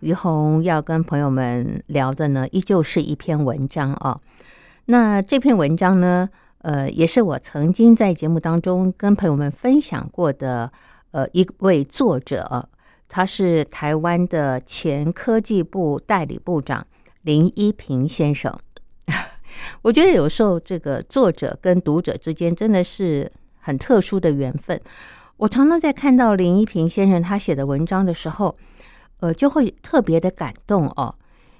[0.00, 4.20] 于红要跟朋友们聊的呢，依旧是一篇文章啊。
[4.86, 10.72] 那这篇文章呢，呃，也是我曾经在节目当中跟朋友们分享过的。
[11.12, 12.68] 呃，一位作者，
[13.08, 16.86] 他是台湾的前科技部代理部长
[17.22, 18.56] 林一平先生。
[19.82, 23.28] 我觉得有时候这个作者跟读者之间真的是
[23.58, 24.80] 很特殊的缘分。
[25.38, 28.56] 我常常在看到林一平先生他写的文章的时候。
[29.20, 31.14] 呃，就会特别的感动哦，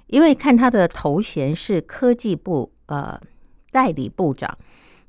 [0.07, 3.19] 因为看他的头衔是科技部呃
[3.71, 4.57] 代理部长，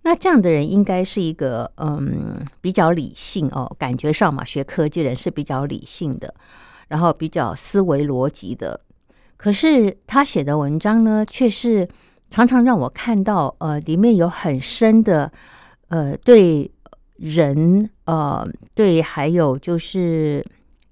[0.03, 6.34] 那这样的人应该是一个嗯比较理性哦，感觉上嘛，学科技人是比较理性的，
[6.89, 8.80] 然后比较思维逻辑的。
[9.36, 11.89] 可是他写的文章呢，却是
[12.30, 15.33] 常常让我看到呃里面有很深的
[15.89, 16.70] 呃对
[17.17, 20.45] 人呃对还有就是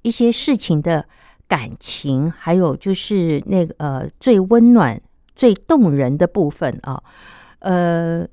[0.02, 1.04] 一些事情的。
[1.50, 5.02] 感情，还有就是那个呃最温暖、
[5.34, 7.02] 最动人的部分啊，
[7.58, 8.24] 呃，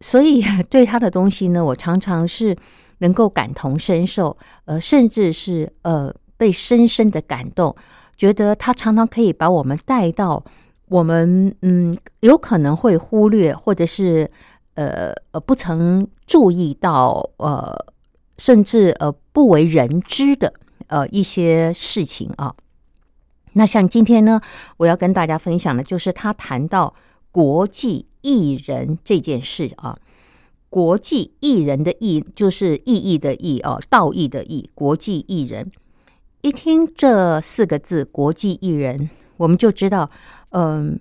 [0.00, 2.54] 所以 对他的东西呢，我常常是
[2.98, 7.74] 能够感同身受，呃，甚至是呃被深深的感动，
[8.14, 10.44] 觉得他常常可以把我们带到
[10.88, 14.30] 我们嗯有可能会忽略，或者是
[14.74, 17.74] 呃呃不曾注意到，呃，
[18.36, 20.52] 甚至呃不为人知的
[20.88, 22.54] 呃一些事情啊。
[23.58, 24.38] 那像今天呢，
[24.76, 26.94] 我要跟大家分享的，就是他谈到
[27.32, 29.98] 国际艺人这件事啊。
[30.68, 34.68] 国际艺人的艺，就是意义的意哦，道义的义。
[34.74, 35.72] 国际艺人，
[36.42, 39.08] 一听这四个字“国际艺人”，
[39.38, 40.10] 我们就知道，
[40.50, 41.00] 嗯，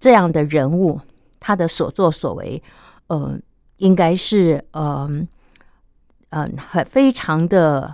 [0.00, 0.98] 这样的人物
[1.38, 2.62] 他的所作所为，
[3.08, 3.42] 嗯，
[3.76, 5.28] 应该是嗯
[6.30, 7.92] 嗯很非常的。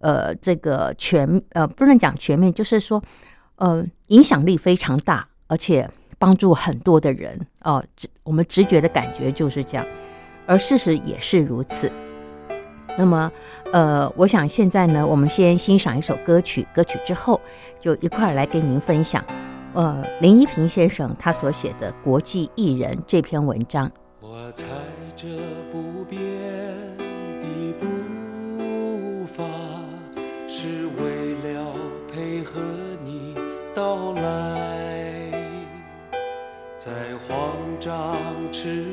[0.00, 3.02] 呃，这个全呃不能讲全面，就是说，
[3.56, 5.88] 呃，影响力非常大，而且
[6.18, 7.82] 帮助很多的人哦。
[7.96, 9.86] 直我们直觉的感觉就是这样，
[10.46, 11.90] 而事实也是如此。
[12.98, 13.30] 那么，
[13.72, 17.40] 呃，我想现在呢，我们先欣赏一首歌曲，歌曲之后
[17.78, 19.24] 就一块来跟您分享，
[19.74, 23.90] 呃，林一平先生他所写的《国际艺人》这篇文章。
[24.20, 24.66] 我踩
[25.16, 25.28] 着
[25.72, 26.20] 不变
[33.80, 35.32] 到来，
[36.76, 36.90] 在
[37.26, 38.14] 慌张
[38.52, 38.89] 迟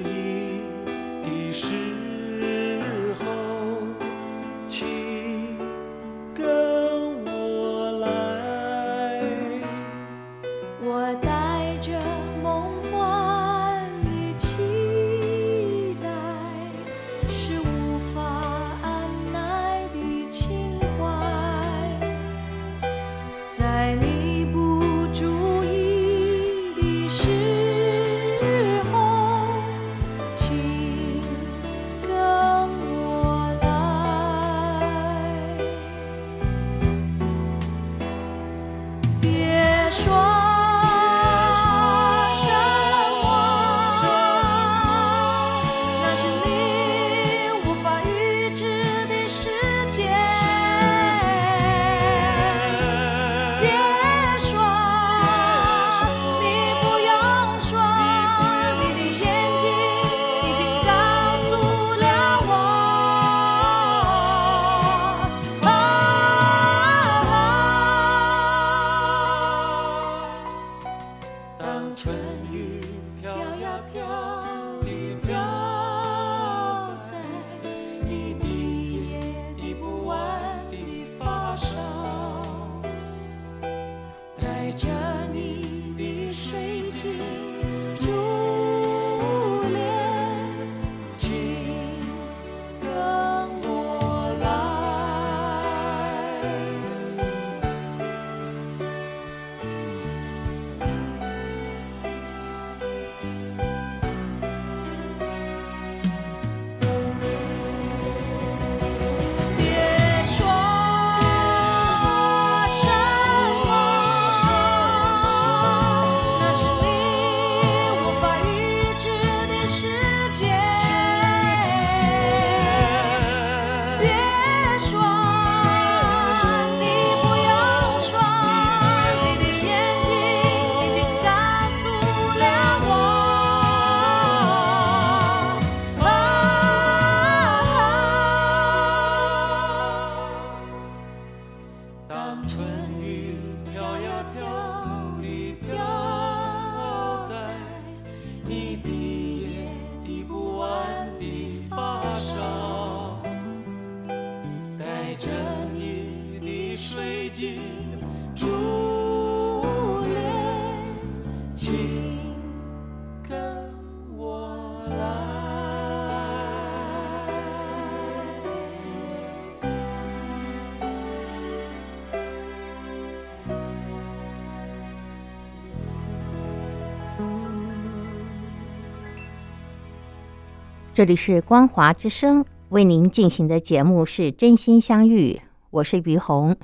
[180.98, 185.40] 这里是光华之声为您进行的节目是真心相遇，
[185.70, 186.58] 我是于红。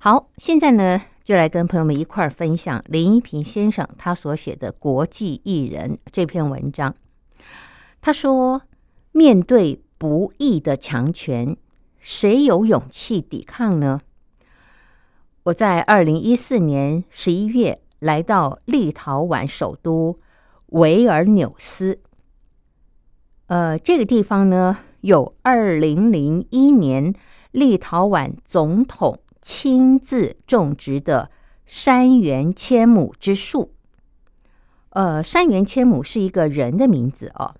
[0.00, 6.96] 好，现在呢就来跟朋友们一块儿分享林一平先生他所写的《国际艺人》这篇文章。
[8.00, 8.62] 他说
[9.14, 11.56] ：“面对不义的强权，
[12.00, 14.00] 谁有勇气抵抗呢？”
[15.44, 20.18] 我在二零一四年十一月来到立陶宛首都
[20.70, 22.00] 维尔纽斯。
[23.46, 27.14] 呃，这个地方呢，有二零零一年
[27.52, 31.30] 立陶宛总统亲自种植的
[31.64, 33.72] 山原千亩之树。
[34.90, 37.54] 呃，山原千亩是一个人的名字哦。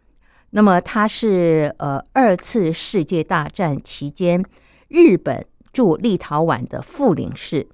[0.51, 4.43] 那么，他是呃二次世界大战期间
[4.89, 7.69] 日本驻立陶宛的副领事。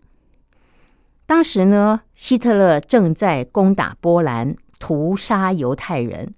[1.24, 6.34] 当时呢，希特勒正在攻打波兰，屠杀犹太人。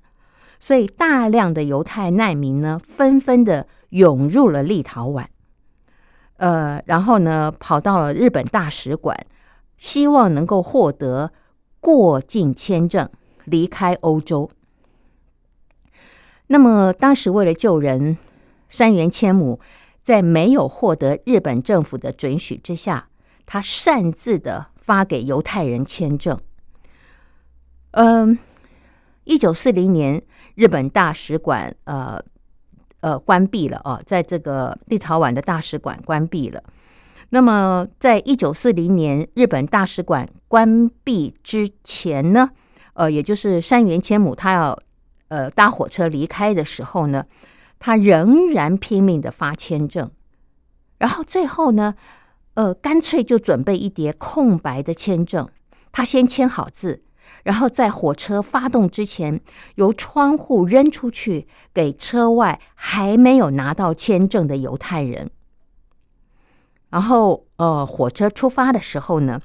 [0.65, 5.27] 所以，大量的犹太难民呢，纷纷的涌入了立陶宛，
[6.39, 9.27] 呃，然后呢，跑到了日本大使馆，
[9.77, 11.35] 希望能够获得
[11.81, 13.11] 过境签证，
[13.45, 14.51] 离开欧洲。
[16.47, 18.17] 那么，当时为了救人，
[18.71, 19.61] 山原千亩
[20.01, 23.09] 在没有获得日本政府的准许之下，
[23.45, 26.41] 他擅自的发给犹太人签证。
[27.91, 28.39] 嗯，
[29.25, 30.23] 一九四零年。
[30.57, 32.17] 日本大使馆呃
[33.01, 36.63] 呃关闭了哦，在这个立陶宛的大使馆关闭了。
[37.31, 42.51] 那么，在一九四零年日本大使馆关闭之前呢，
[42.93, 44.79] 呃，也就是山原千亩他要
[45.27, 47.27] 呃搭火车离开的时候呢，
[47.81, 50.09] 他仍然拼命的发签证，
[50.99, 51.97] 然后最后呢，
[52.55, 55.49] 呃，干脆就准备一叠空白的签证，
[55.91, 57.03] 他先签好字。
[57.45, 59.41] 然后在火车发动之前，
[59.77, 65.31] 由窗户扔出去给车外还没有拿到签证的犹太人。
[66.89, 69.41] 然后，呃，火车出发的时候呢，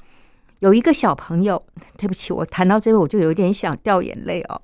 [0.60, 1.66] 有一个小朋友，
[1.98, 4.62] 对不起，我谈到这边我就有点想掉眼泪哦。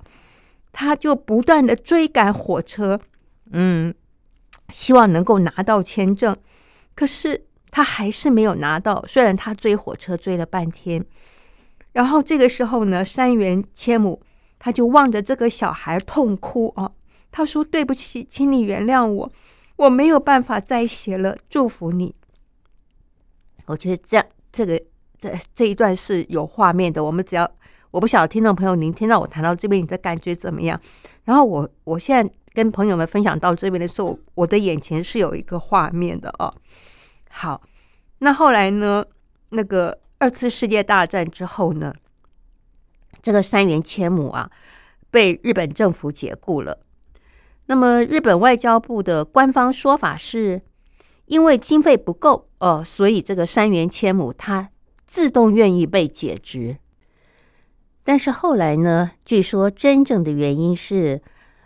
[0.72, 3.00] 他就不断的追赶火车，
[3.50, 3.94] 嗯，
[4.70, 6.36] 希望能够拿到签证，
[6.94, 9.04] 可是他还是没有拿到。
[9.06, 11.04] 虽然他追火车追了半天。
[11.96, 14.20] 然后这个时候呢，山原千亩
[14.58, 16.92] 他就望着这个小孩痛哭啊，
[17.32, 19.32] 他说：“对不起，请你原谅我，
[19.76, 22.14] 我没有办法再写了，祝福你。”
[23.64, 24.78] 我觉得这样，这个
[25.18, 27.02] 这这一段是有画面的。
[27.02, 27.50] 我们只要
[27.90, 30.78] 我不晓得听众朋友您听到我谈到这边，你的感觉怎么样？
[31.24, 36.52] 然后我我现在跟朋友们分享到这边的时候，我的眼前是有一个画面的哦。
[37.30, 37.62] 好，
[38.18, 39.02] 那后来呢，
[39.48, 39.98] 那个。
[40.18, 41.94] 二次世界大战之后呢，
[43.20, 44.50] 这个三原千亩啊，
[45.10, 46.78] 被日本政府解雇了。
[47.66, 50.62] 那么日本外交部的官方说法是，
[51.26, 54.70] 因为经费不够哦，所以这个三原千亩它
[55.06, 56.78] 自动愿意被解职。
[58.02, 61.20] 但是后来呢，据说真正的原因是，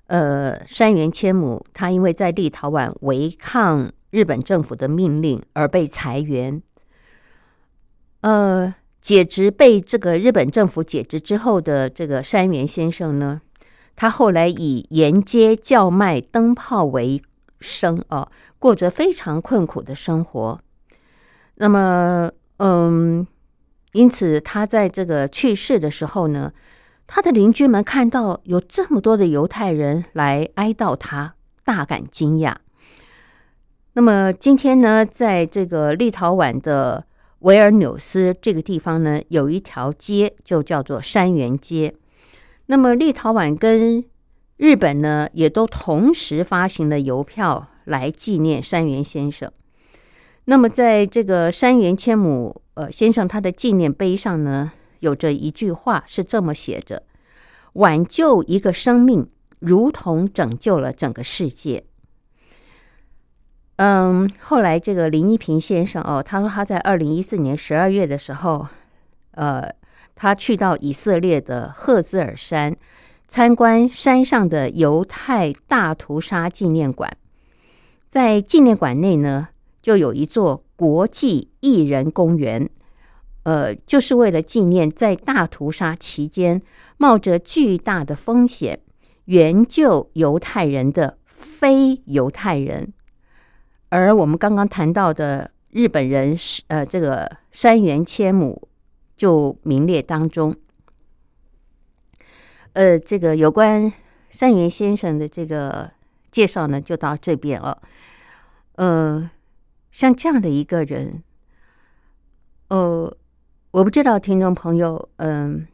[0.07, 6.61] 呃，山原千亩他因为在立陶宛违抗日本政府的命令而被裁员。
[8.21, 13.41] 呃，解职被这个日本政府解职之后的这个山原先生呢，
[13.97, 17.19] 他后来以沿街叫卖灯泡为
[17.61, 20.61] 生哦，过着非常困苦的生活。
[21.55, 23.27] 那么，嗯，
[23.93, 26.53] 因此他在这个去世的时候呢，
[27.07, 32.55] 他的邻居们看到有这么多的犹太人来哀悼他，大感惊讶。
[33.95, 37.07] 那么今天呢，在这个立陶宛的。
[37.41, 41.95] 维尔纽斯这个地方呢，有一条街就叫做山原街。
[42.67, 44.05] 那么，立陶宛跟
[44.59, 49.51] 日本呢，也都同时发行了邮票来纪念山原先生。
[50.45, 57.03] 那么，在这个山原千亩呃先生他的纪念碑上呢，有着一句话是这么写着
[57.75, 59.27] ：“挽救一个生命，
[59.61, 61.85] 如同拯救了整个世界。”
[63.83, 68.67] 嗯，后来这个林一平先生哦，他说他在二零一四年十二月的时候，
[69.31, 69.75] 呃，
[70.15, 72.77] 他去到以色列的赫兹尔山
[73.27, 77.11] 参观山上的犹太大屠杀纪念馆，
[78.07, 79.49] 在纪念馆内呢，
[79.81, 82.69] 就有一座国际艺人公园，
[83.45, 86.61] 呃，就是为了纪念在大屠杀期间
[86.99, 88.81] 冒着巨大的风险
[89.25, 92.93] 援救犹太人的非犹太人。
[93.91, 98.69] 而我们刚刚谈到的日本人是呃，这个山原千亩
[99.17, 100.57] 就名列当中。
[102.73, 103.93] 呃，这个有关
[104.31, 105.91] 山原先生的这个
[106.31, 107.83] 介绍呢就到这边了。
[108.77, 109.29] 呃，
[109.91, 111.23] 像这样的一个人，
[112.69, 113.17] 呃，
[113.73, 115.67] 我不知道听众朋友，嗯、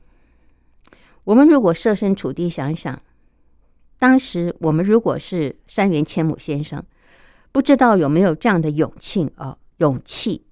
[1.25, 2.99] 我们如果设身处地想想，
[3.99, 6.83] 当时我们如果是山原千亩先生，
[7.57, 10.45] 不知道有没有这样的勇气啊、勇气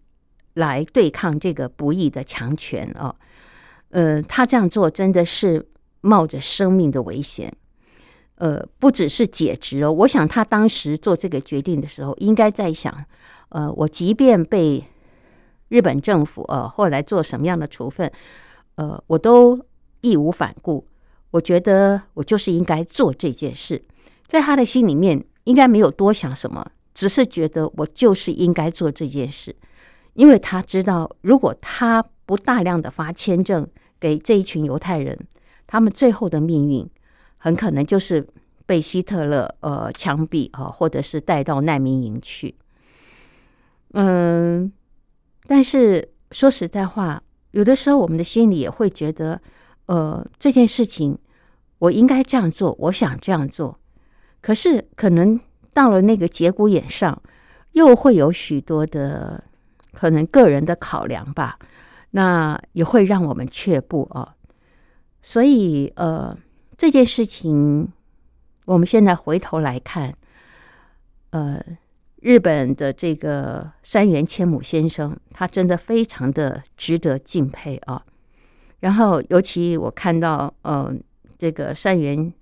[0.54, 3.14] 来对抗这个不义的强权啊、
[3.90, 5.68] 呃，他这样做真的是
[6.00, 7.54] 冒着生命的危险。
[8.36, 13.04] 呃，不只是解职哦，我想他当时做这个决定的时候，应该在想，
[13.50, 14.82] 呃，我即便被
[15.68, 18.10] 日本政府呃后来做什么样的处分，
[18.76, 19.60] 呃，我都
[20.00, 20.88] 义无反顾。
[21.32, 23.84] 我觉得我就是应该做这件事，
[24.26, 29.54] 在他的心里面应该没有多想什么，只是觉得我就是应该做这件事，
[30.14, 35.18] 因为他知道，如果他不大量的发签证给这一群犹太人，
[35.66, 36.88] 他们最后的命运
[37.36, 38.26] 很可能就是
[38.64, 42.54] 被希特勒呃枪毙啊、或者是带到难民营去。
[43.92, 44.72] 嗯，
[45.46, 49.40] 但是说实在话，有的时候我们的心里也会觉得，
[49.86, 51.18] 呃，这件事情
[51.78, 53.78] 我应该这样做，我想这样做，
[54.40, 55.38] 可是可能
[55.74, 57.20] 到了那个节骨眼上，
[57.72, 59.44] 又会有许多的
[59.92, 61.58] 可能个人的考量吧，
[62.12, 64.36] 那也会让我们却步啊。
[65.20, 66.36] 所以，呃，
[66.76, 67.88] 这件事情，
[68.66, 70.14] 我们现在回头来看，
[71.30, 71.60] 呃，
[72.20, 78.04] 日本的这个山原千亩先生，他真的非常的值得敬佩啊。
[78.80, 80.94] 然后，尤其我看到，呃，
[81.38, 82.32] 这个山原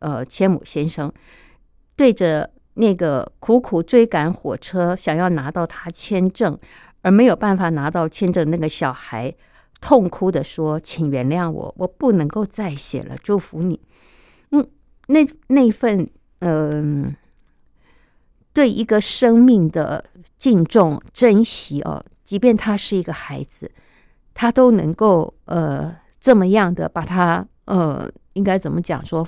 [0.00, 1.12] 呃千亩先生
[1.94, 6.58] 对着那个苦苦追赶火车，想要拿到他签证
[7.02, 9.34] 而没有办法拿到签证那个小孩。
[9.80, 13.80] 痛哭的说：“请原谅我，我不能够再写了，祝福你。”
[14.52, 14.64] 嗯，
[15.08, 17.16] 那那份嗯、
[18.52, 20.04] 对一个生命的
[20.38, 23.70] 敬重、珍惜哦，即便他是一个孩子，
[24.34, 29.26] 他都能够呃这么样的把他呃，应该怎么讲说，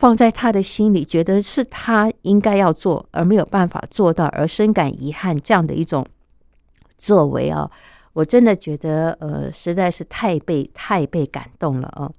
[0.00, 6.06] 放在他的心里，觉得是他应该要做而没有办法做到，而深感遗憾这样的一种
[6.96, 7.70] 作为啊、
[8.14, 12.10] 我真的觉得，呃，实在是太被太被感动了哦，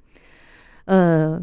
[0.86, 1.42] 呃，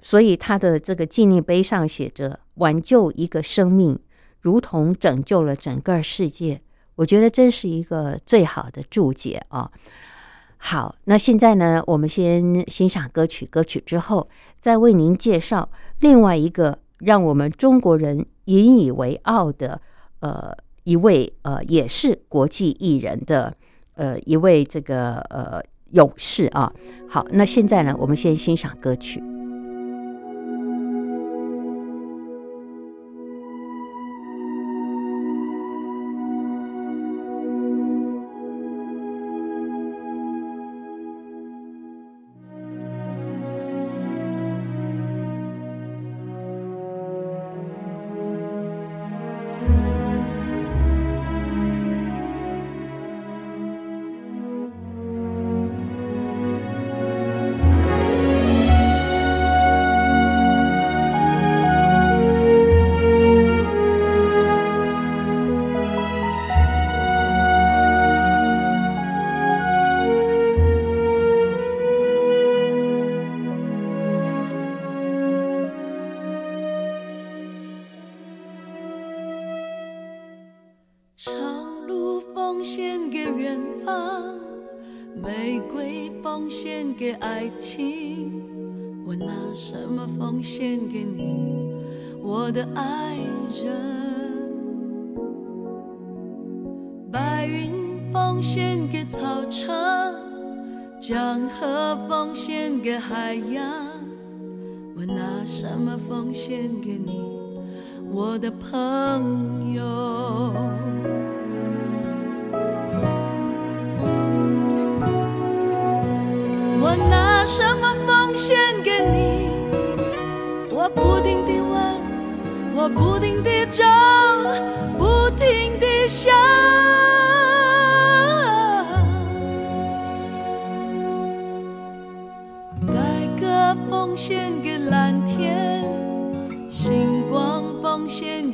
[0.00, 3.98] 所以他的这个纪念碑上写着“挽救一个生命，
[4.40, 6.60] 如同拯救了整个世界”。
[6.94, 9.68] 我觉得这是一个最好的注解啊。
[10.58, 14.28] 好，那现在呢，我们先欣赏歌曲，歌曲之后
[14.60, 15.68] 再为您介绍
[16.00, 19.80] 另外一个让我们中国人引以为傲的，
[20.20, 20.56] 呃。
[20.84, 23.54] 一位呃，也是国际艺人的
[23.96, 26.72] 呃一位这个呃勇士啊。
[27.06, 29.22] 好，那现在呢，我们先欣赏歌曲。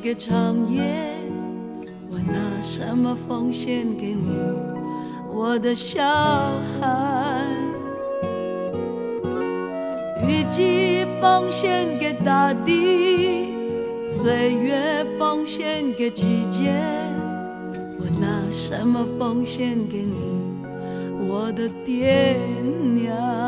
[0.05, 0.83] 给长夜。
[2.11, 4.39] 我拿什么奉献给你，
[5.33, 6.03] 我的小
[6.79, 7.43] 孩？
[10.29, 13.55] 雨季奉献给大地，
[14.07, 16.71] 岁月奉献给季节，
[17.99, 20.19] 我拿什么奉献给你，
[21.27, 22.37] 我的爹
[22.93, 23.44] 娘？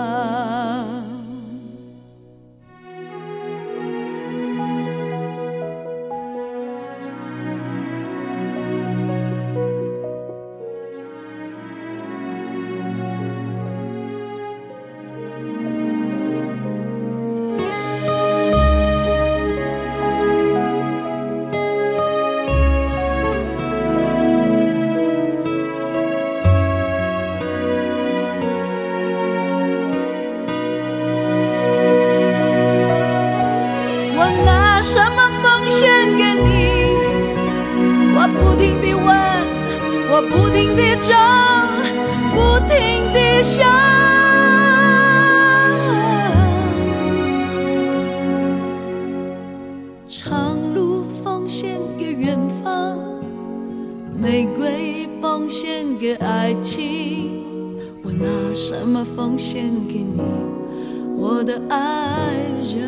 [61.87, 62.35] 爱
[62.75, 62.81] 人？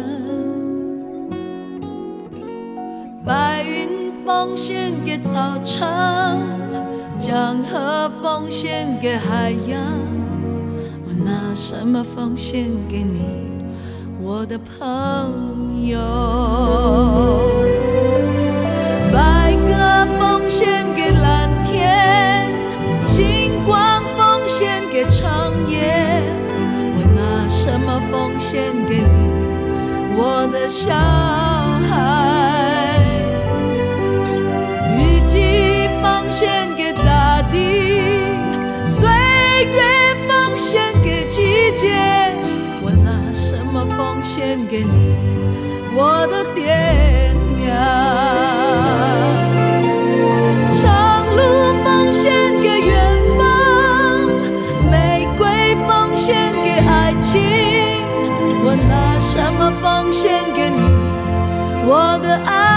[3.24, 6.40] 白云奉献给草场，
[7.18, 9.78] 江河奉献给海洋。
[11.06, 13.20] 我拿什么奉献给你，
[14.20, 15.98] 我的朋友？
[19.12, 21.07] 白鸽奉献给
[28.50, 29.04] 献给你，
[30.16, 30.94] 我的小
[31.86, 32.96] 孩？
[34.96, 37.58] 雨季奉献给大地，
[38.86, 39.06] 岁
[39.66, 39.82] 月
[40.26, 41.92] 奉献给季节。
[42.80, 45.14] 我拿什么奉献给你，
[45.94, 46.42] 我的
[59.30, 60.80] 什么奉献给你，
[61.86, 62.67] 我的爱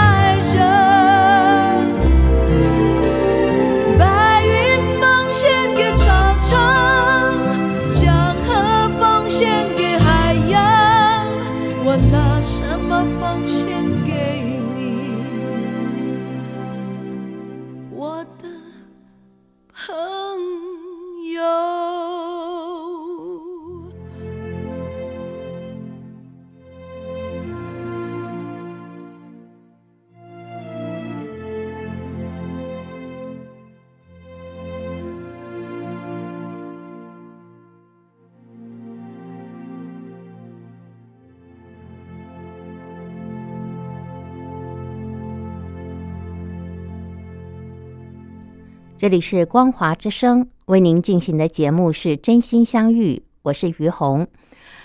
[49.02, 54.28] 这里是光华之声为您进行的节目是真心相遇，我是于红。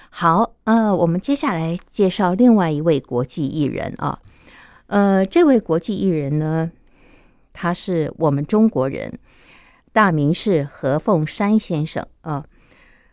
[0.10, 4.18] 好，呃，我们接下来介绍另外一位国际艺人啊，
[4.88, 6.72] 呃，这位国际艺人呢，
[7.54, 9.20] 他是我们中国人，
[9.94, 12.44] 大名是何凤山先生啊。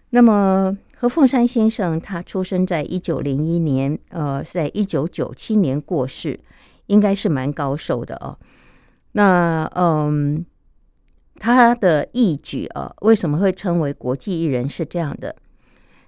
[0.08, 6.40] 那么何凤山先生他出生在一九零一年，呃，在一九九七年过世，
[6.86, 8.38] 应该是蛮高寿的哦。
[9.12, 10.46] 那嗯。
[11.44, 14.66] 他的义举啊，为什么会称为国际艺人？
[14.66, 15.36] 是这样的，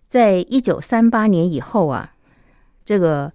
[0.07, 2.15] 在一九三八年以后啊，
[2.87, 3.31] 这个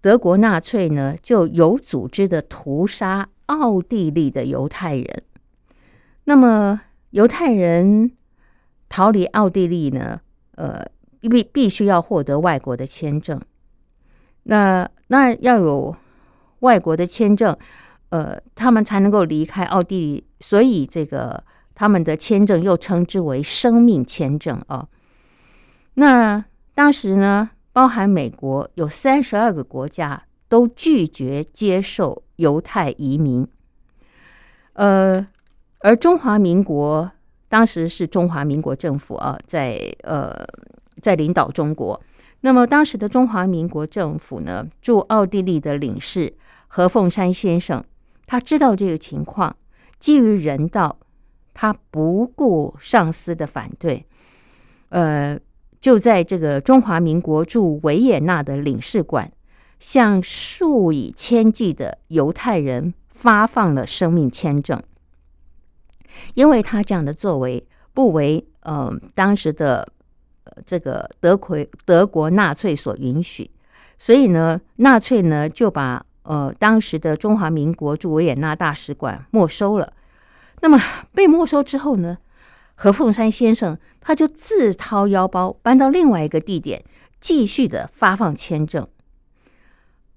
[0.00, 5.22] 德国纳粹呢就有组织的屠杀奥地利的犹太人。
[6.24, 8.10] 那么犹太人
[8.88, 10.20] 逃离奥地利呢，
[10.56, 10.84] 呃，
[11.20, 13.40] 必必须要获得外国的签证。
[14.42, 15.94] 那那要有
[16.58, 17.56] 外国的签证。
[18.10, 21.42] 呃，他们才能够离开奥地利，所以这个
[21.74, 24.88] 他们的签证又称之为生命签证啊。
[25.94, 33.46] 那当时呢，包含美国有三十二个国家都拒绝接受犹太移民。
[34.74, 35.26] 呃，
[35.80, 37.10] 而中华民国
[37.48, 40.46] 当时是中华民国政府啊，在呃
[41.00, 42.00] 在领导中国。
[42.42, 46.36] 那么当时的中华民国政府呢，驻奥地利的领事
[46.68, 47.82] 何凤山先生。
[48.26, 49.56] 他知道这个情况，
[50.00, 50.98] 基于人道，
[51.54, 54.04] 他不顾上司的反对，
[54.88, 55.38] 呃，
[55.80, 59.30] 就在这个中华民国驻维也纳的领事馆，
[59.78, 64.82] 向数以千计的犹太人发放了生命签证。
[66.34, 69.86] 因为他这样的作为不为呃当时的
[70.64, 73.50] 这个德魁德国纳粹所允许，
[73.98, 76.05] 所以呢，纳粹呢就把。
[76.26, 79.92] 呃当时的中华民国驻维也纳大使馆没收了。
[80.60, 80.80] 那么
[81.12, 82.18] 被没收之后呢，
[82.74, 86.82] 何凤山先生他就自掏腰包搬到另外一个地点，
[87.20, 88.86] 继续的发放签证。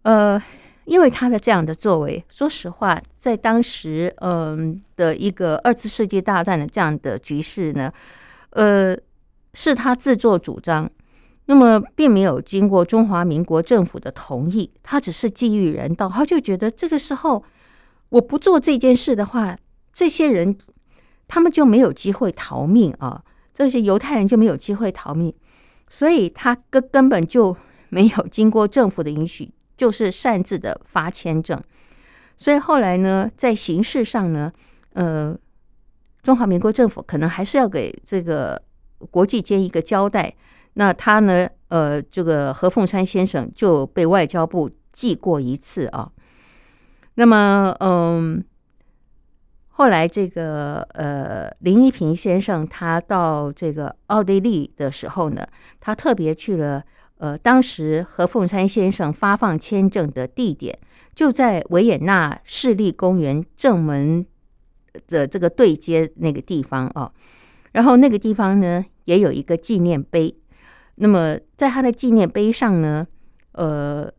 [0.03, 0.41] 呃，
[0.85, 7.91] 因为他的这样的作为，说实话，在当时嗯的一个二次世界大战的这样的局势呢，
[8.51, 8.97] 呃，
[9.53, 10.89] 是他自作主张。
[11.49, 17.43] 那么，并没有经过中华民国政府的同意，他只是基于人道，他就觉得这个时候
[18.09, 19.57] 我不做这件事的话，
[19.91, 20.55] 这些人
[21.27, 25.33] 他们就没有机会逃命啊，这些犹太人就没有机会逃命，
[25.89, 27.57] 所以他根根本就
[27.89, 31.59] 没有经过政府的允许，就是擅自的发签证。
[32.37, 34.53] 所以后来呢，在形式上呢，
[34.93, 35.35] 呃，
[36.21, 38.61] 中华民国政府可能还是要给这个
[39.09, 40.31] 国际间一个交代。
[40.79, 41.45] 那他呢？
[41.67, 46.09] 呃，这个何凤山先生就被外交部记过一次啊。
[47.15, 48.41] 那么，嗯，
[49.67, 55.45] 后来这个呃林一平先生他到这个奥地利的时候呢，
[55.81, 56.81] 他特别去了
[57.17, 60.79] 呃当时何凤山先生发放签证的地点，
[61.13, 64.25] 就在维也纳市立公园正门
[65.07, 67.11] 的这个对接那个地方啊。
[67.73, 70.33] 然后那个地方呢，也有一个纪念碑。
[71.01, 73.07] 那么，在他的纪念碑上呢，
[73.53, 74.11] 呃，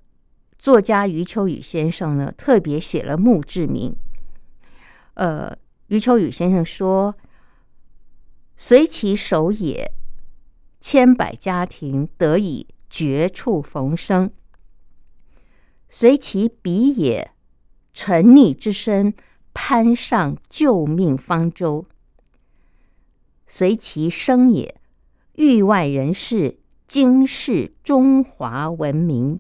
[0.59, 3.95] 作家余秋雨先生呢特别写了墓志铭。
[5.13, 5.55] 呃，
[5.89, 7.15] 余秋雨先生说
[8.57, 9.93] ：“随其手也，
[10.81, 14.31] 千百家庭得以绝处逢生；
[15.91, 17.31] 随其笔也，
[17.93, 19.13] 沉溺之身
[19.53, 21.85] 攀上救命方舟；
[23.47, 24.81] 随其声也，
[25.35, 26.57] 域外人士。”
[26.91, 29.39] 惊世中华文明，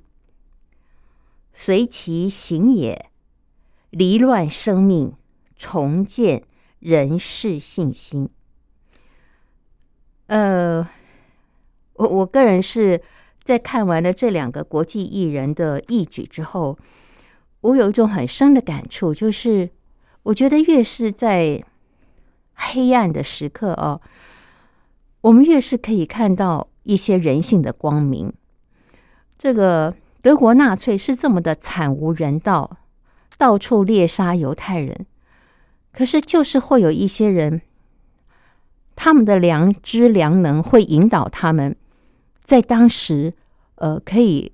[1.52, 3.10] 随其行也；
[3.90, 5.14] 离乱生命，
[5.56, 6.44] 重建
[6.78, 8.30] 人世信心。
[10.28, 10.88] 呃，
[11.94, 13.02] 我我个人是
[13.42, 16.78] 在看完了这两个国际艺人的义举之后，
[17.62, 19.68] 我有一种很深的感触，就是
[20.22, 21.64] 我觉得越是在
[22.54, 24.00] 黑暗的时刻哦，
[25.22, 26.69] 我们越是可以看到。
[26.90, 28.32] 一些人性的光明。
[29.38, 32.78] 这个德国纳粹是这么的惨无人道，
[33.38, 35.06] 到处猎杀犹太人。
[35.92, 37.62] 可是，就是会有一些人，
[38.96, 41.76] 他们的良知良能会引导他们，
[42.42, 43.32] 在当时，
[43.76, 44.52] 呃，可以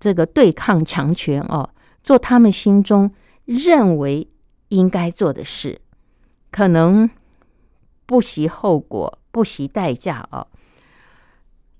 [0.00, 1.68] 这个对抗强权哦，
[2.02, 3.10] 做他们心中
[3.44, 4.26] 认为
[4.68, 5.80] 应该做的事，
[6.50, 7.08] 可能
[8.06, 10.46] 不惜后果，不惜代价啊。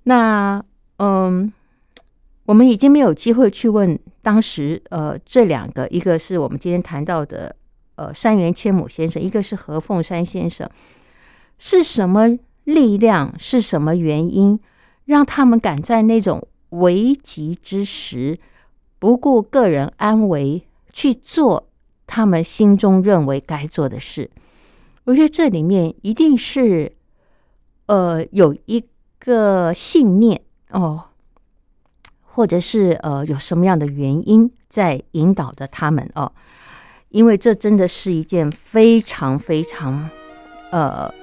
[0.07, 0.63] 那
[0.99, 1.51] 嗯，
[2.45, 7.53] 我们已经没有机会去问当时呃这两个，一个是我们今天谈到的
[7.97, 10.65] 呃山原千亩先生，一个是何凤山先生，
[11.57, 14.57] 是什么力量，是什么原因，
[15.03, 18.39] 让他们敢在那种危急之时，
[18.99, 21.67] 不顾个人安危去做
[22.05, 24.31] 他们心中认为该做的事？
[25.03, 26.93] 我觉得这里面一定是
[27.87, 28.81] 呃有一。
[29.27, 31.03] 个信念哦，
[32.23, 36.31] 或者是呃，有什么样的原因在引导着他们哦？
[37.09, 40.09] 因为这真的是一件非常非常
[40.71, 41.13] 呃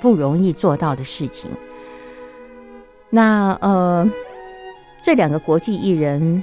[0.00, 1.48] 不容易做到的事情。
[3.10, 4.10] 那呃，
[5.04, 6.42] 这两个国际艺人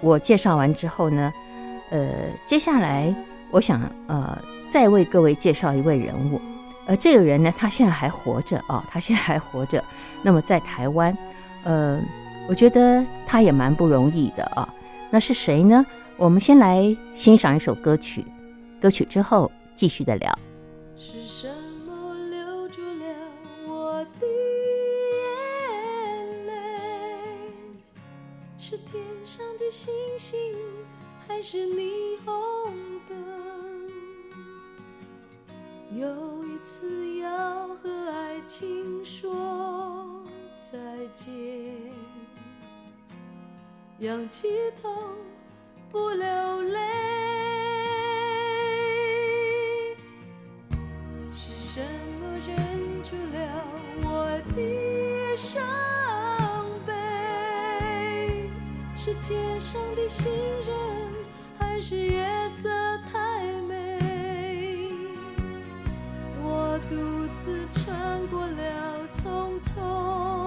[0.00, 1.30] 我介绍完之后呢，
[1.90, 2.08] 呃，
[2.46, 3.14] 接下来
[3.50, 6.40] 我想呃再为各位介绍一位人物。
[6.86, 9.84] 呃这个人呢，他现在还活着哦，他现在还活着。
[10.22, 11.16] 那么在台湾，
[11.64, 12.00] 呃，
[12.48, 14.68] 我觉得他也蛮不容易的啊。
[15.10, 15.84] 那是谁呢？
[16.16, 18.24] 我们先来欣赏一首歌曲，
[18.80, 20.38] 歌曲之后继续的聊。
[20.98, 21.48] 是什
[21.86, 23.04] 么留住了
[23.66, 24.26] 我的
[25.96, 26.52] 眼泪？
[28.58, 30.38] 是天上的星星，
[31.26, 32.72] 还是霓虹
[33.08, 33.16] 灯？
[35.98, 36.40] 有。
[36.62, 39.34] 次要和爱情说
[40.70, 40.78] 再
[41.12, 41.34] 见，
[43.98, 44.46] 仰起
[44.80, 44.88] 头
[45.90, 46.78] 不流泪，
[51.32, 51.80] 是什
[52.20, 52.56] 么忍
[53.02, 53.64] 住了
[54.04, 55.60] 我的伤
[56.86, 58.48] 悲？
[58.94, 60.30] 是街上的行
[60.64, 60.72] 人，
[61.58, 62.68] 还是夜色
[63.12, 63.98] 太美？
[66.40, 66.94] 我独
[67.42, 70.39] 自穿过了匆匆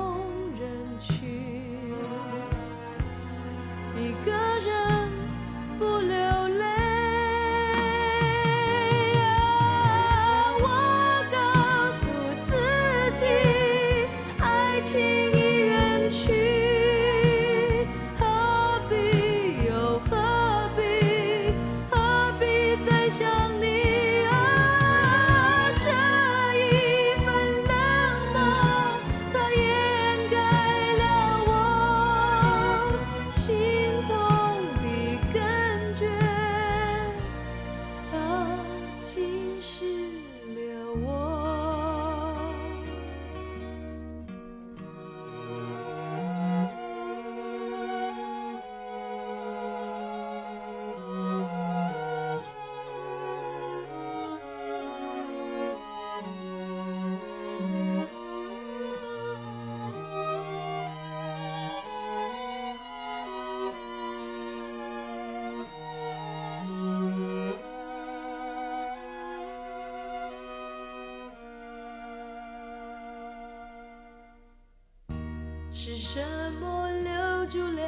[76.14, 76.22] 什
[76.62, 77.82] 么留住了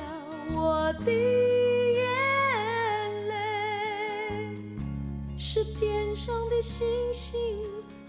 [0.51, 2.01] 我的眼
[3.27, 3.37] 泪？
[5.37, 7.39] 是天上的星星，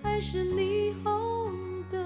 [0.03, 1.53] 还是霓虹
[1.91, 2.01] 灯？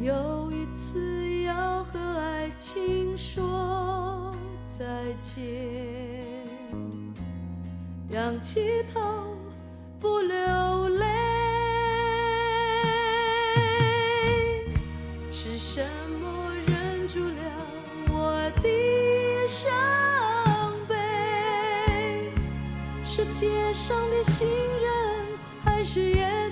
[0.00, 4.86] 又一次要和爱情说再
[5.20, 5.44] 见，
[8.08, 9.23] 仰起头。
[23.34, 25.26] 街上的行人，
[25.64, 26.43] 还是夜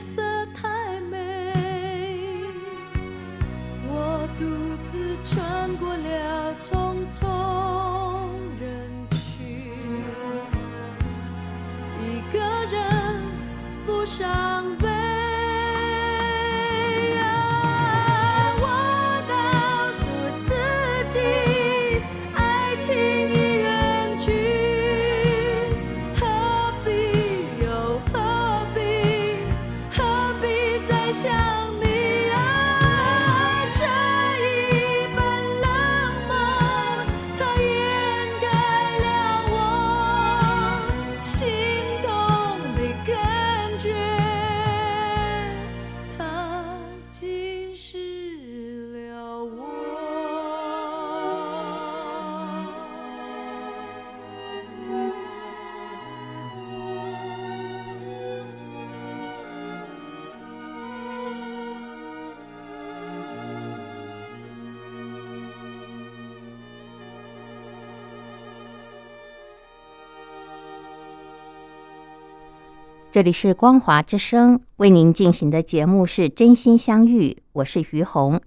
[73.12, 78.40] 这里是光华之声为您进行的节目是真心相遇，我是于红。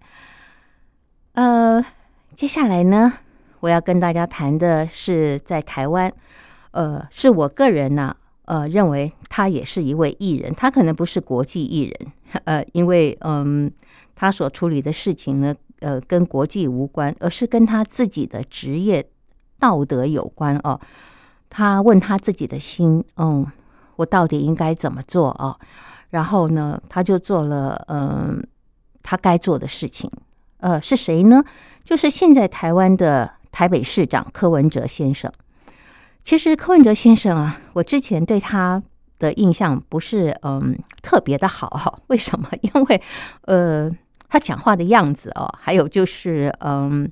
[1.33, 1.85] 呃，
[2.33, 3.13] 接下来呢，
[3.59, 6.11] 我要跟大家谈的是在台湾，
[6.71, 12.11] 呃，是我个人呢，呃，认为他也是一位艺人，他可能不是国际艺人，
[12.45, 13.71] 呃，因为嗯，
[14.15, 19.07] 他所处理的事情呢，呃，跟国际无关，而是跟他自己的职业
[19.59, 20.81] 道德有关哦。
[21.51, 23.45] 他问他自己的心，嗯。
[23.97, 25.55] 我到底应该怎么做啊？
[26.09, 28.45] 然后呢，他就做了嗯，
[29.03, 30.09] 他该做的事情。
[30.57, 31.43] 呃，是谁呢？
[31.83, 35.31] 就是现在台湾的台北市长柯文哲先生。
[36.23, 38.81] 其实柯文哲先生啊，我之前对他
[39.19, 41.99] 的印象不是嗯特别的好哈。
[42.07, 42.49] 为什么？
[42.61, 43.01] 因为
[43.41, 43.91] 呃，
[44.27, 47.11] 他讲话的样子哦，还有就是嗯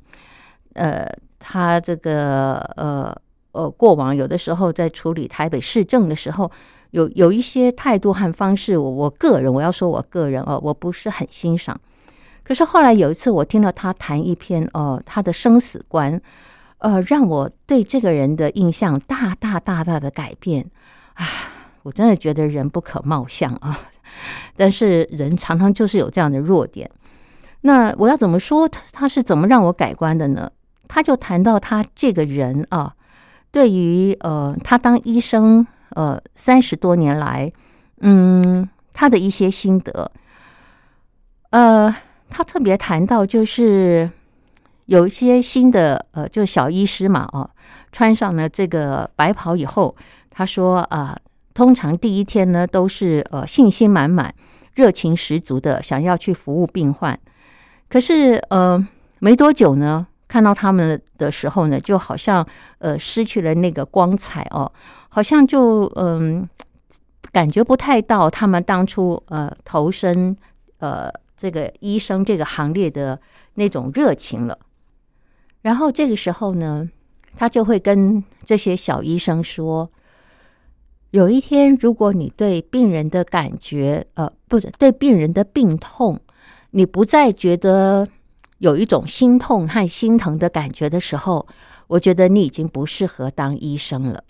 [0.73, 1.07] 呃，
[1.39, 3.15] 他这个呃。
[3.53, 6.51] 呃，过往有的时候在处理台北市政的时候，
[6.91, 11.79] 有有一些态度和方式，我我个人我要说，我个人哦，我不是很欣赏。
[12.43, 16.19] 可是后来有一次，我听到他谈一篇哦，他的生死观，
[16.79, 20.69] 呃，让我对这个人的印象大大大大的改变
[21.13, 21.25] 啊！
[21.83, 23.77] 我真的觉得人不可貌相啊，
[24.57, 26.89] 但是人常常就是有这样的弱点。
[27.61, 30.51] 那我要怎么说他他是怎么让我改观的呢？
[30.87, 32.95] 他就谈到他这个人啊。
[33.53, 37.53] 对于呃，他当医生呃三十多年来，
[38.01, 40.11] 嗯，他的一些心得，
[41.51, 41.95] 呃，
[42.31, 44.09] 他特别谈到就是
[44.87, 47.47] 有一些新的呃，就小医师嘛，哦，
[47.91, 49.95] 穿上了这个白袍以后，
[50.31, 51.15] 他说啊，
[51.53, 54.33] 通常第一天呢都是呃信心满满、
[54.73, 57.19] 热情十足的想要去服务病患，
[57.87, 58.83] 可是呃
[59.19, 60.07] 没多久呢。
[60.33, 62.43] 看到他们的时候呢，就好像
[62.79, 64.71] 呃失去了那个光彩哦，
[65.09, 66.49] 好像就嗯
[67.31, 70.35] 感觉不太到他们当初呃投身
[70.79, 73.21] 呃这个医生这个行列的
[73.53, 74.57] 那种热情了。
[75.61, 76.89] 然后这个时候呢，
[77.37, 79.87] 他就会跟这些小医生说：
[81.11, 86.19] 有一天，如果你对病人的感觉呃不是对病人的病痛，
[86.71, 88.07] 你不再觉得。
[88.63, 91.45] 有一种心痛和心疼的感觉的时候，
[91.87, 94.23] 我觉得你已经不适合当医生了。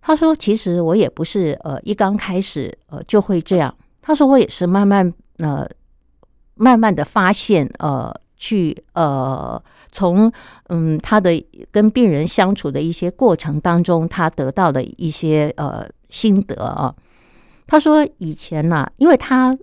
[0.00, 5.68] 他说：“其实我也不是呃一刚开始呃就会这样。”他说：“我也是慢慢呃
[6.54, 9.60] 慢慢的发现呃去呃
[9.90, 10.30] 从
[10.68, 16.94] 嗯他的跟病人相处的一些过程当中，他得到的一些呃心得啊。”
[17.66, 19.58] 他说：“以前呢，因为他。”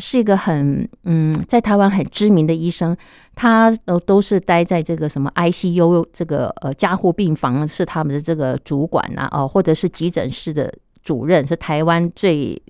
[0.00, 2.96] 是一个很嗯，在台湾很知名的医生，
[3.34, 12.60] 他都都是待在这个什么 ICU 这个呃加护病房是他们的这个主管呐，哦，或者是急诊室的主任，是台湾最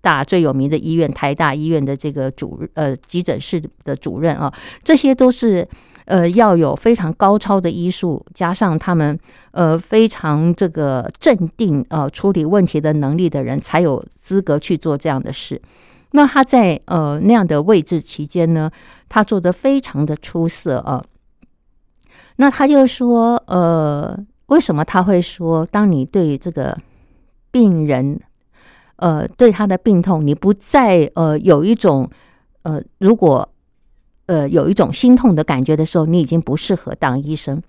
[0.00, 5.66] 大最有名的医院台大医院的这个主呃急诊室的主任啊，这些都是
[6.06, 9.18] 呃要有非常高超的医术，加上他们
[9.52, 15.60] 呃非常这个镇定呃处理问题的能力的人，才有资格去做这样的事。
[16.12, 18.70] 那他在呃那样的位置期间呢，
[19.08, 21.04] 他做的非常的出色啊。
[22.36, 26.76] 那他就说，呃，为什么他会说，当你对这个
[27.50, 28.20] 病人，
[28.96, 32.08] 呃，对他的病痛，你不再呃有一种
[32.62, 33.48] 呃，如果
[34.26, 37.62] 呃有一种心痛的感觉的时候，你已经不适合当医生。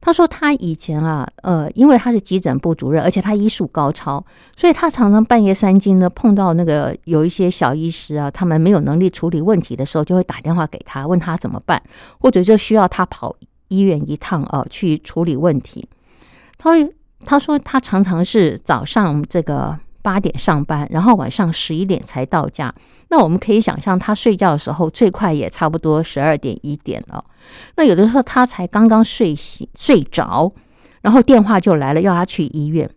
[0.00, 4.24] 他说他以前啊，呃，因为他是急诊部主任，而且他医术高超，
[4.56, 11.82] 所以他常常半夜三更呢，碰到那个有一些小医师啊，他们没有能力处理问题的时候，就会打电话给他，问他怎么办，
[12.20, 13.34] 或者就需要他跑
[13.68, 15.88] 医院一趟啊，去处理问题。
[16.56, 16.70] 他
[17.24, 22.72] 他说他常常是早上这个八点上班，然后晚上十一点才到家。
[23.08, 27.24] 那我们可以想象，他睡觉的时候最快也差不多十二点一点了。
[27.76, 30.52] 那有的时候他才刚刚睡醒睡着，
[31.02, 32.90] 然后电话就来了，要他去医院。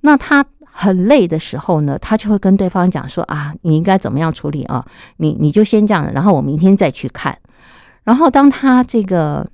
[0.00, 4.84] 那他很累的时候呢，他就会跟对方讲说：“啊，你应该怎么样处理啊？
[5.18, 7.38] 你你就先这样，然后我明天再去看。”
[8.04, 9.48] 然后当他这个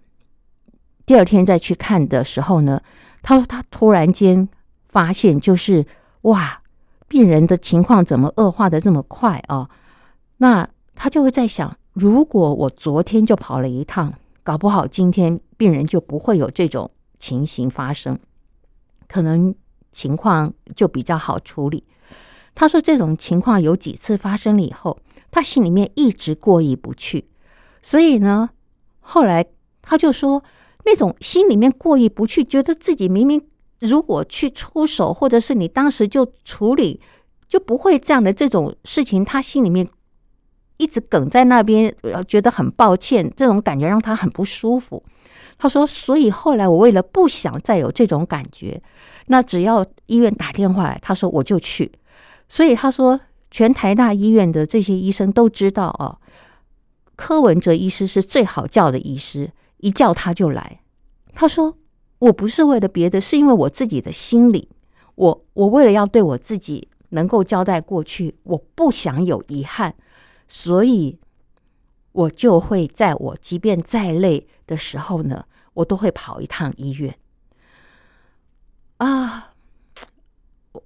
[1.06, 2.80] 第二天再去看的时候呢，
[3.22, 4.48] 他说他突然间
[4.88, 5.84] 发现，就是
[6.22, 6.60] 哇，
[7.06, 9.68] 病人的情况怎么恶化的这么快啊？
[10.38, 14.12] 那他就会在想，如果我昨天就跑了一趟，
[14.50, 16.90] 搞不好今天病人就不会有这种
[17.20, 18.18] 情形发生，
[19.06, 19.54] 可能
[19.92, 21.84] 情况就比较好处理。
[22.52, 24.98] 他说这种情况有几次发生了以后，
[25.30, 27.28] 他心里面一直过意不去，
[27.80, 28.50] 所以呢，
[28.98, 29.46] 后来
[29.82, 30.42] 他就说，
[30.84, 33.40] 那种心里面过意不去，觉得自己明明
[33.78, 37.00] 如果去出手，或者是你当时就处理，
[37.46, 39.86] 就不会这样的这种事情，他心里面。
[40.80, 45.02] 一直梗在那边，呃觉得很抱歉，这种感觉让他很不舒服。
[45.58, 48.80] 他说：“所以后来我为了不想再有这种感觉，
[49.26, 51.92] 那只要医院打电话来，他说我就去。
[52.48, 53.20] 所以他说，
[53.50, 56.16] 全台大医院的这些医生都知道啊，
[57.14, 60.80] 柯文哲医师是最好叫的医师，一叫他就来。
[61.34, 61.76] 他说，
[62.20, 64.70] 我不是为了别的，是因为我自己的心理，
[65.14, 69.94] 我我为了要对我自己能够交代过去，我不想有遗憾。”
[70.52, 71.16] 所以，
[72.10, 77.16] 我就会在我即便再累的时候呢，我都会跑一趟医院。
[78.96, 79.54] 啊，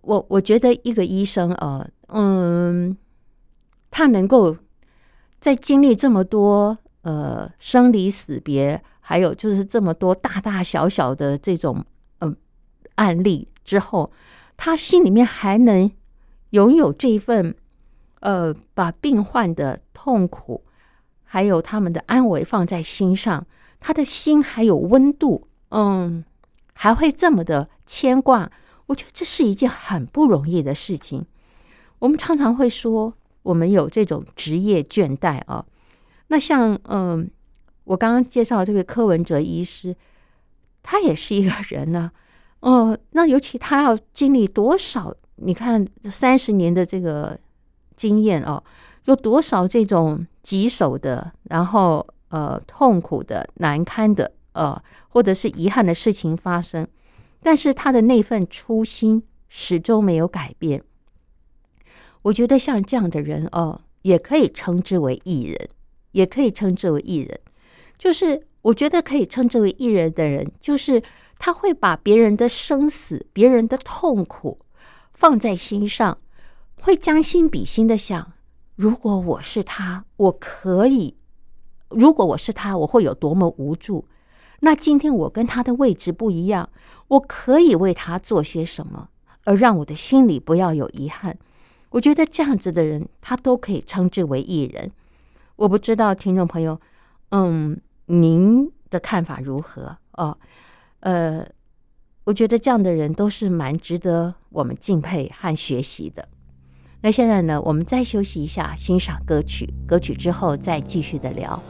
[0.03, 2.95] 我我觉得一个医生呃，嗯，
[3.91, 4.59] 他能够
[5.41, 11.83] 在经历这么多呃生离死别，还有就是这么多大大小小的这种
[12.21, 12.37] 嗯
[12.97, 14.13] 案例之后，
[14.59, 15.91] 他心里面还能
[16.51, 17.57] 拥有这一份。
[18.25, 20.65] 呃，把病患的痛苦
[21.25, 23.47] 还有他们的安危放在心上，
[23.79, 26.25] 他的心还有温度，嗯，
[26.73, 28.51] 还会这么的牵挂。
[28.87, 31.27] 我觉得这是一件很不容易的事情。
[31.99, 33.13] 我们常常会说，
[33.43, 35.67] 我们有这种职业倦怠啊。
[36.29, 37.31] 那像，嗯，
[37.85, 39.95] 我刚刚介绍这位柯文哲医师，
[40.83, 42.11] 他也是一个人呢。
[42.61, 45.15] 哦， 那尤其他要经历多少？
[45.37, 47.39] 你看，三十年的这个。
[47.97, 48.63] 经验哦，
[49.05, 56.87] 有多少这种棘手的，然后呃痛苦的、难堪的，呃或者是遗憾的事情发生，
[57.43, 60.83] 但是他的那份初心始终没有改变。
[62.23, 65.69] 我觉得像这样的人哦，也可以称之为艺人，
[66.13, 67.39] 也可以称之为艺人。
[67.99, 71.03] 就是我觉得可以称之为艺人的人，就是
[71.39, 74.59] 他会把别人的生死、别人的痛苦
[75.13, 76.19] 放在心上。
[76.85, 78.35] 会将心比心的想，
[78.77, 81.15] 如果我是他，我可以；
[81.89, 84.07] 如果我是他，我会有多么无助？
[84.61, 86.69] 那今天我跟他的位置不一样，
[87.09, 89.09] 我可以为他做些什么，
[89.45, 91.39] 而让我的心里不要有遗憾？
[91.89, 94.93] 我觉得这样子的人，他都可以称之为艺人。
[95.57, 96.79] 我不知道听众朋友，
[97.31, 99.97] 嗯，您的看法如何？
[100.19, 100.37] 哦，
[101.01, 101.49] 呃，
[102.25, 106.29] 我觉得这样的人都是蛮值得我们敬佩和学习的。
[107.05, 107.61] 那现在呢？
[107.61, 109.69] 我们再休息一下，欣赏歌曲。
[109.87, 111.63] 歌曲之后再继续的聊。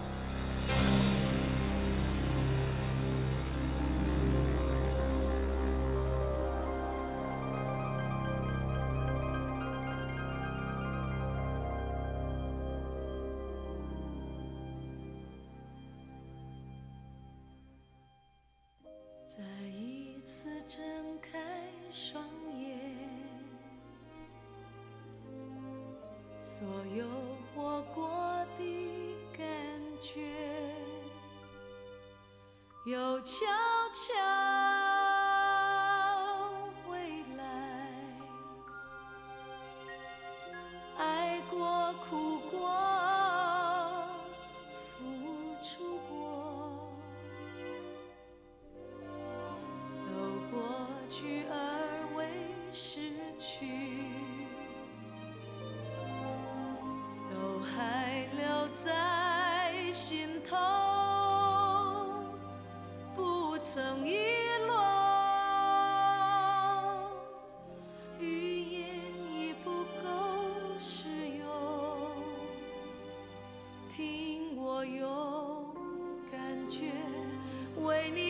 [33.25, 33.47] 悄
[33.91, 34.24] 悄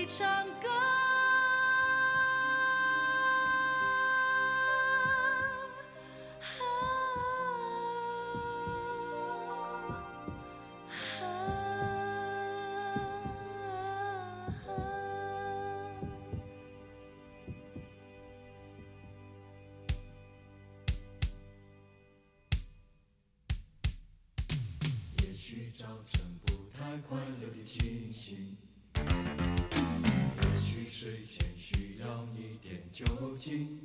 [0.07, 0.69] 唱歌。
[25.23, 28.54] 也许早晨不太快乐的清醒。
[33.45, 33.79] 心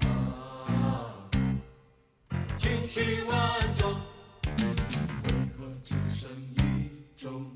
[0.00, 1.28] 啊，
[2.56, 3.92] 情绪万种，
[5.24, 7.55] 为何只剩一种？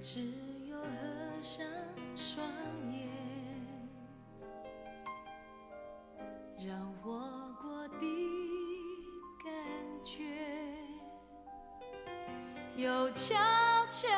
[0.00, 0.20] 只
[0.68, 1.66] 有合上
[2.14, 2.46] 双
[2.92, 3.08] 眼
[6.58, 8.06] 让我过的
[9.42, 9.52] 感
[10.04, 10.22] 觉。
[12.76, 13.34] 又悄
[13.88, 14.08] 悄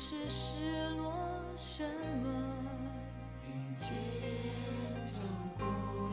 [0.00, 1.12] 是失落
[1.56, 1.82] 什
[2.22, 2.30] 么，
[3.42, 3.88] 并肩
[5.04, 5.20] 走
[5.58, 5.66] 过，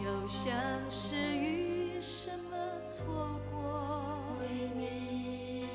[0.03, 0.51] 又像
[0.89, 4.23] 是与什么错过。
[4.41, 5.67] 为你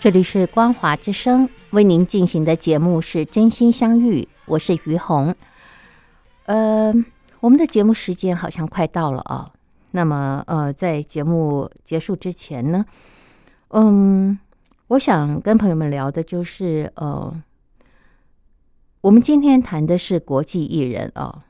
[0.00, 5.34] 这里是光华之声为您进行的节目是真心相遇，我是于红。
[6.46, 6.90] 呃，
[7.40, 9.52] 我们的节目时间好像快到了啊。
[9.90, 12.82] 那么呃，在节目结束之前呢，
[13.68, 14.38] 嗯，
[14.86, 17.38] 我想跟朋友们聊的就是呃，
[19.02, 21.44] 我们今天谈的是国际艺人啊。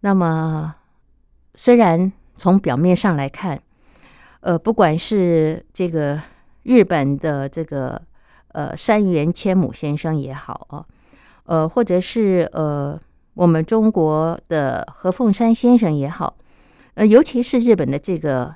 [0.00, 0.74] 那么
[1.54, 3.62] 虽然从表面上来看，
[4.40, 6.20] 呃，不管是这个
[6.62, 8.00] 日本的这个
[8.48, 10.84] 呃山原千亩先生也好啊，
[11.44, 12.98] 呃，或者是呃
[13.34, 16.36] 我们中国的何凤山先生也好，
[16.94, 18.54] 呃，尤其是日本的这个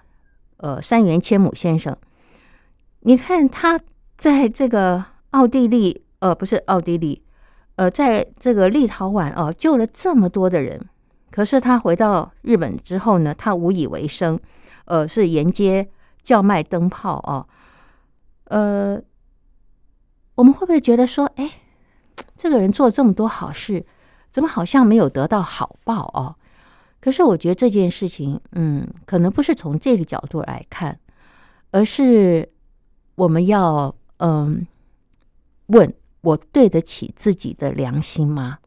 [0.57, 1.96] 呃山原千亩先生，
[3.00, 3.80] 你看他
[4.16, 7.22] 在这个奥地利，呃，不是奥地利，
[7.76, 10.80] 呃，在这个立陶宛哦、救了这么多的人，
[11.30, 14.38] 可是他回到日本之后呢，他无以为生，
[14.84, 15.88] 呃，是沿街
[16.22, 17.46] 叫卖灯泡哦。
[18.53, 19.00] 呃，
[20.34, 21.50] 我们会不会觉得说，哎，
[22.36, 23.86] 这个人做这么多好事，
[24.30, 26.36] 怎么好像没有得到好报哦？
[27.00, 31.00] 可是我觉得这件事情，嗯，可能不是从这个角度来看，
[31.70, 32.46] 而是
[33.14, 34.66] 我们要嗯
[35.68, 35.90] 问
[36.20, 38.59] 我对得起自己的良心吗？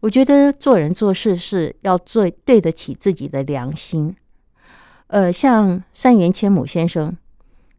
[0.00, 4.14] 我觉得做人做事是要做对得起自己的良心。
[5.06, 7.16] 呃，像山原千亩先生，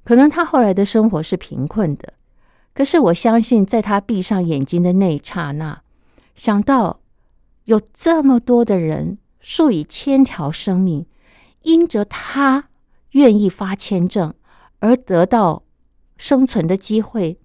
[0.04, 2.14] 可能他后来的生活是贫困的，
[2.74, 5.82] 可是我相信，在他闭上眼睛的那一刹那，
[6.36, 7.00] 想到
[7.66, 11.06] 有这么多的人，数以千条生命，
[11.62, 12.70] 因着他
[13.12, 14.34] 愿意发签证
[14.80, 15.64] 而得到
[16.18, 17.40] 生存的机会，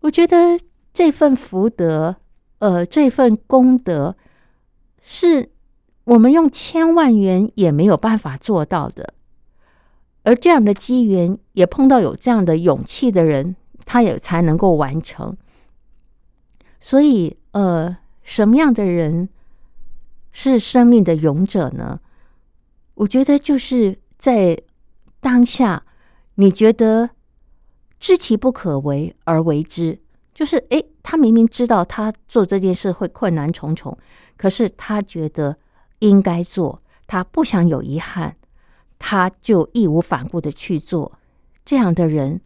[0.00, 0.60] 我觉得
[0.94, 2.16] 这份福德，
[2.60, 4.16] 呃，这份功德，
[5.02, 5.50] 是
[6.04, 9.14] 我们用千万元也没有办法做到的。
[10.28, 13.56] 而这样的机缘，也碰到有这样的勇气的人，
[13.86, 15.34] 他也才能够完成。
[16.78, 19.30] 所以，呃，什么样的人
[20.30, 22.00] 是生命的勇者呢？
[22.96, 24.60] 我觉得就是在
[25.18, 25.82] 当下，
[26.34, 27.08] 你觉得
[27.98, 29.98] 知其不可为而为之，
[30.34, 33.96] 就是诶，他明明知道他做这件事会困难重重，
[34.36, 35.56] 可是他觉得
[36.00, 38.36] 应该做，他不想有遗憾，
[38.98, 41.18] 他就义无反顾的去做。
[41.64, 42.40] 这样的人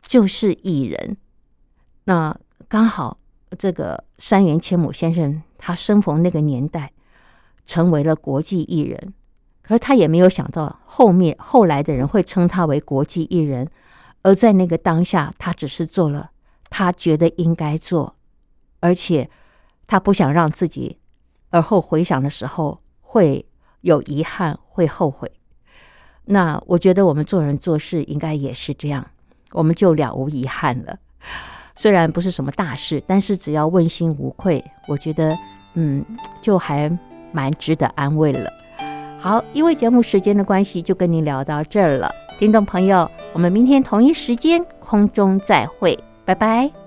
[0.00, 1.16] 就是艺人。
[2.04, 2.36] 那
[2.68, 3.18] 刚好。
[3.58, 6.92] 这个山原千亩先生，他生逢那个年代，
[7.64, 9.14] 成为了国际艺人。
[9.62, 13.70] 可是他也没有想到，后面后来的人会称他为国际艺人。
[14.22, 16.32] 而在那个当下，他只是做了
[16.68, 18.16] 他觉得应该做，
[18.80, 19.30] 而且
[19.86, 20.98] 他不想让自己
[21.50, 23.46] 而后回想的时候会
[23.82, 25.30] 有遗憾，会后悔。
[26.26, 29.06] 那我觉得我们做人做事应该也是这样，
[29.52, 30.98] 我们就了无遗憾了。
[31.74, 35.36] 虽然不是什么大事，但是只要问心无愧，我觉得，
[35.74, 36.04] 嗯，
[36.40, 36.90] 就还
[37.32, 38.50] 蛮值得安慰了。
[39.20, 46.85] 好，因为节目时间的关系，就跟您聊到这儿了，听众朋友，我们明天同一时间空中再会，拜拜。